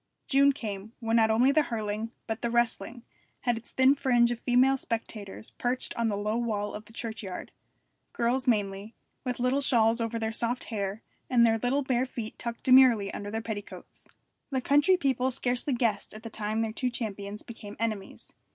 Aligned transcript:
June 0.27 0.51
came, 0.51 0.93
when 0.99 1.15
not 1.15 1.29
only 1.29 1.51
the 1.51 1.61
hurling, 1.61 2.09
but 2.25 2.41
the 2.41 2.49
wrestling, 2.49 3.03
had 3.41 3.55
its 3.55 3.69
thin 3.69 3.93
fringe 3.93 4.31
of 4.31 4.39
female 4.39 4.75
spectators 4.75 5.51
perched 5.59 5.95
on 5.95 6.07
the 6.07 6.17
low 6.17 6.37
wall 6.37 6.73
of 6.73 6.85
the 6.85 6.91
churchyard 6.91 7.51
girls 8.11 8.47
mainly, 8.47 8.95
with 9.23 9.39
little 9.39 9.61
shawls 9.61 10.01
over 10.01 10.17
their 10.17 10.31
soft 10.31 10.63
hair, 10.73 11.03
and 11.29 11.45
their 11.45 11.59
little 11.59 11.83
bare 11.83 12.07
feet 12.07 12.39
tucked 12.39 12.63
demurely 12.63 13.13
under 13.13 13.29
their 13.29 13.43
petticoats. 13.43 14.07
The 14.49 14.59
country 14.59 14.97
people 14.97 15.29
scarcely 15.29 15.73
guessed 15.73 16.15
at 16.15 16.23
the 16.23 16.31
time 16.31 16.63
their 16.63 16.73
two 16.73 16.89
champions 16.89 17.43
became 17.43 17.75
enemies. 17.77 18.33